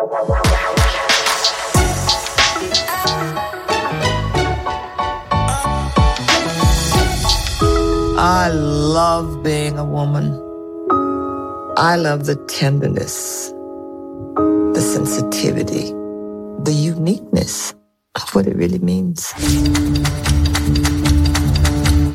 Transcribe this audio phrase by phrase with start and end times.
[0.00, 0.02] I
[8.52, 10.40] love being a woman.
[11.76, 13.52] I love the tenderness,
[14.74, 15.92] the sensitivity,
[16.62, 17.74] the uniqueness
[18.14, 19.34] of what it really means.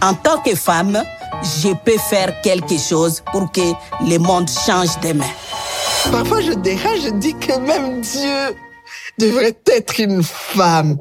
[0.01, 1.03] En tant que femme,
[1.43, 3.73] je peux faire quelque chose pour que
[4.09, 5.27] le monde change demain.
[6.11, 8.57] Parfois, je dérange, je dis que même Dieu
[9.17, 10.97] devrait être une femme.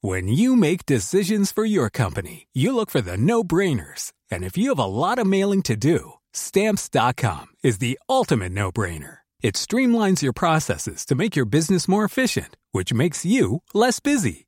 [0.00, 4.12] When you make decisions for your company, you look for the no brainers.
[4.30, 8.70] And if you have a lot of mailing to do, stamps.com is the ultimate no
[8.70, 9.18] brainer.
[9.42, 14.47] It streamlines your processes to make your business more efficient, which makes you less busy.